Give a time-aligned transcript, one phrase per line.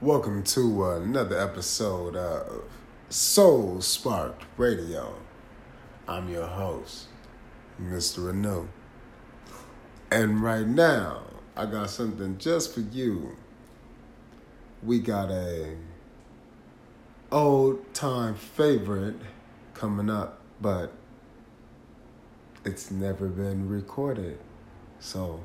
[0.00, 2.62] Welcome to uh, another episode of
[3.08, 5.12] Soul Spark Radio.
[6.06, 7.08] I'm your host,
[7.82, 8.28] Mr.
[8.28, 8.68] Renew.
[10.12, 11.22] And right now,
[11.56, 13.36] I got something just for you.
[14.84, 15.74] We got a
[17.32, 19.16] old time favorite
[19.74, 20.92] coming up, but
[22.64, 24.38] it's never been recorded.
[25.00, 25.40] So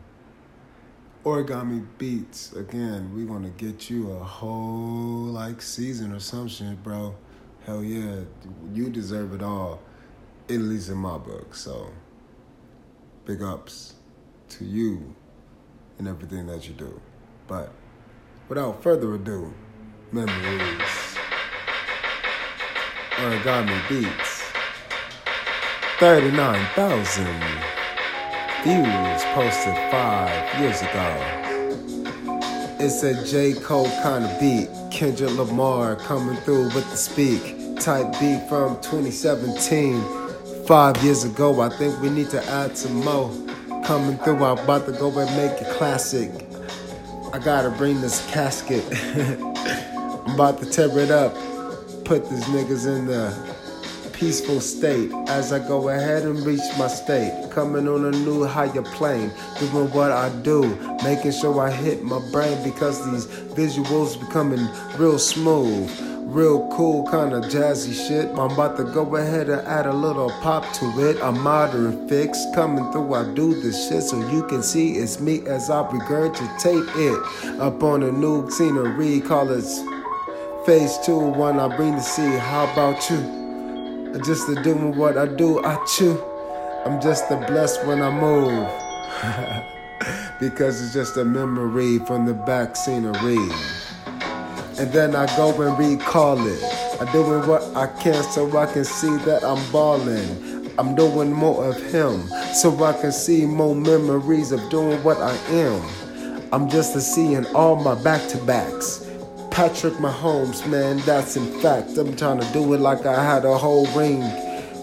[1.24, 7.16] Origami Beats, again, we gonna get you a whole like season or some shit, bro.
[7.66, 8.18] Hell yeah,
[8.74, 9.80] you deserve it all,
[10.50, 11.56] at least in my book.
[11.56, 11.90] So,
[13.24, 13.94] big ups
[14.50, 15.16] to you
[15.98, 17.00] and everything that you do.
[17.48, 17.72] But
[18.50, 19.54] without further ado,
[20.12, 21.18] memories.
[23.16, 24.44] Origami Beats,
[26.00, 27.73] 39,000
[28.64, 31.18] views posted five years ago.
[32.80, 33.60] It's a J.
[33.60, 34.70] Cole kind of beat.
[34.90, 37.58] Kendrick Lamar coming through with the speak.
[37.82, 40.02] Type beat from 2017.
[40.66, 43.30] Five years ago, I think we need to add some more.
[43.86, 46.32] Coming through, I'm about to go and make it classic.
[47.34, 48.86] I gotta bring this casket.
[50.26, 51.34] I'm about to tear it up.
[52.06, 53.53] Put these niggas in the
[54.14, 57.50] peaceful state as I go ahead and reach my state.
[57.52, 62.20] Coming on a new higher plane, doing what I do, making sure I hit my
[62.32, 63.26] brain because these
[63.56, 65.92] visuals becoming real smooth.
[66.26, 68.28] Real cool, kinda jazzy shit.
[68.32, 71.20] I'm about to go ahead and add a little pop to it.
[71.22, 73.14] A modern fix coming through.
[73.14, 77.60] I do this shit so you can see it's me as I regurgitate it.
[77.62, 79.66] Up on a new scenery, call it
[80.66, 81.20] phase two.
[81.20, 82.38] One I bring to see.
[82.38, 83.43] How about you?
[84.22, 86.22] Just to doing what I do, I chew.
[86.86, 89.70] I'm just a blessed when I move.
[90.40, 93.38] because it's just a memory from the back scenery.
[94.78, 96.64] And then I go and recall it.
[97.00, 100.72] I'm doing what I can so I can see that I'm balling.
[100.78, 105.36] I'm doing more of him so I can see more memories of doing what I
[105.52, 105.82] am.
[106.52, 109.10] I'm just a seeing all my back to backs.
[109.54, 111.96] Patrick Mahomes, man, that's in fact.
[111.96, 114.24] I'm trying to do it like I had a whole ring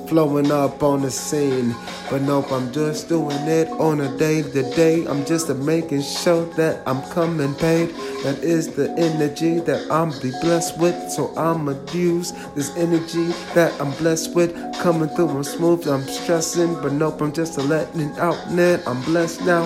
[0.06, 1.74] flowing up on the scene.
[2.08, 5.04] But nope, I'm just doing it on a day to day.
[5.08, 7.88] I'm just making sure that I'm coming paid.
[8.22, 11.10] That is the energy that I'm be blessed with.
[11.10, 14.54] So I'ma use this energy that I'm blessed with.
[14.78, 16.74] Coming through, I'm smooth, I'm stressing.
[16.74, 18.80] But nope, I'm just letting it out, man.
[18.86, 19.64] I'm blessed now.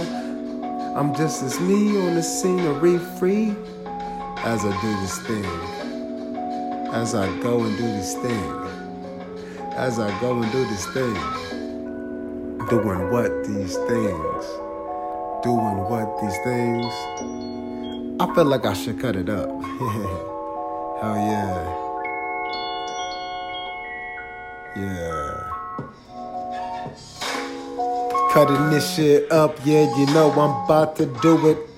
[0.97, 3.55] I'm just as me on the scenery free
[4.45, 5.45] as I do this thing,
[6.93, 8.53] as I go and do this thing,
[9.73, 11.15] as I go and do this thing,
[12.69, 14.45] doing what these things,
[15.43, 16.93] doing what these things.
[18.21, 19.49] I feel like I should cut it up.
[21.01, 21.81] Hell yeah.
[24.77, 25.51] Yeah.
[28.33, 31.74] Cutting this shit up, yeah, you know I'm about to do it.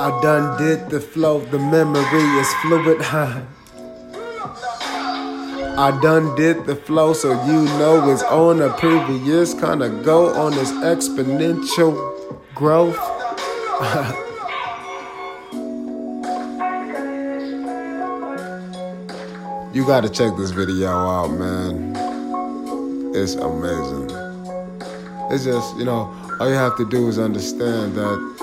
[0.00, 3.42] I done did the flow, the memory is fluid, huh?
[5.76, 10.32] I done did the flow, so you know it's on a previous kind of go
[10.32, 11.92] on this exponential
[12.54, 12.96] growth.
[19.74, 21.94] you gotta check this video out, man.
[23.14, 24.08] It's amazing.
[25.30, 28.39] It's just, you know, all you have to do is understand that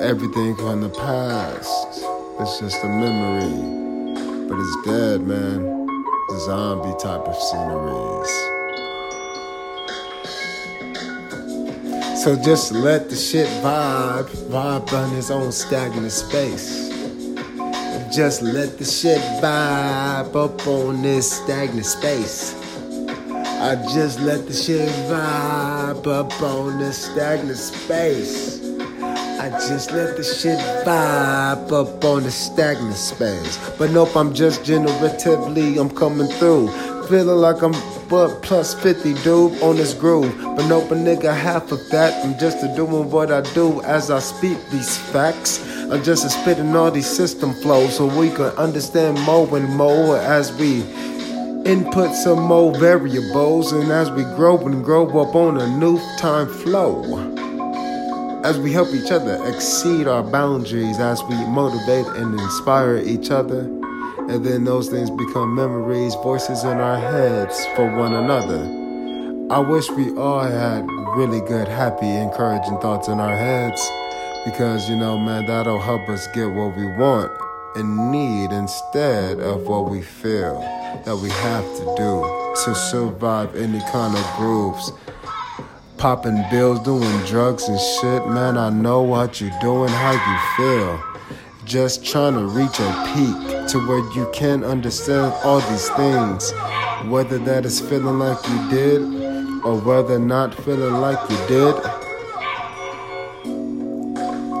[0.00, 2.04] everything from the past.
[2.40, 5.86] It's just a memory, but it's dead, man.
[6.28, 8.28] The zombie type of sceneries.
[12.22, 16.88] So just let the shit vibe, vibe on its own stagnant space.
[18.14, 22.54] Just let the shit vibe up on this stagnant space.
[23.60, 28.57] I just let the shit vibe up on this stagnant space.
[29.40, 33.56] I just let the shit vibe up on the stagnant space.
[33.78, 36.72] But nope, I'm just generatively, I'm coming through.
[37.06, 37.72] Feeling like I'm
[38.08, 40.34] but plus 50, dude, on this groove.
[40.40, 42.24] But nope, a nigga, half of that.
[42.24, 45.62] I'm just a doing what I do as I speak these facts.
[45.90, 50.16] I'm just a spitting all these system flows so we can understand more and more
[50.16, 50.82] as we
[51.64, 56.48] input some more variables and as we grow and grow up on a new time
[56.48, 57.47] flow
[58.44, 63.60] as we help each other exceed our boundaries, as we motivate and inspire each other,
[64.28, 68.62] and then those things become memories, voices in our heads for one another.
[69.50, 70.86] I wish we all had
[71.16, 73.80] really good, happy, encouraging thoughts in our heads,
[74.44, 77.30] Because, you know, man, that'll help us get what we want
[77.74, 80.60] and need instead of what we feel
[81.04, 84.90] that we have to do to survive any kind of groups.
[85.98, 91.02] Popping bills, doing drugs and shit, man, I know what you're doing, how you feel.
[91.64, 96.52] Just trying to reach a peak to where you can understand all these things.
[97.10, 99.02] Whether that is feeling like you did
[99.64, 101.74] or whether not feeling like you did.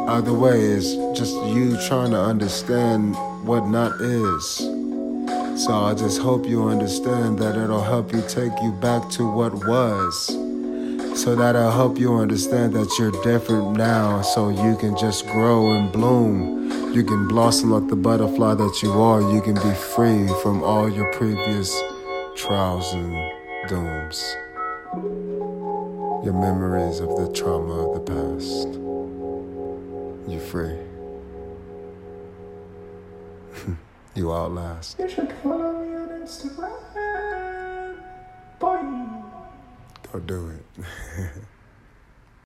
[0.08, 3.14] Either way, it's just you trying to understand
[3.46, 4.44] what not is.
[5.64, 9.54] So I just hope you understand that it'll help you take you back to what
[9.54, 10.47] was.
[11.18, 15.90] So that'll help you understand that you're different now, so you can just grow and
[15.90, 16.94] bloom.
[16.94, 19.20] You can blossom like the butterfly that you are.
[19.20, 21.76] You can be free from all your previous
[22.36, 23.12] trials and
[23.68, 24.36] dooms.
[26.24, 28.68] Your memories of the trauma of the past.
[30.30, 30.78] You're free.
[34.14, 35.00] you outlast.
[35.00, 37.07] You should follow me on Instagram.
[40.12, 40.84] Go do it.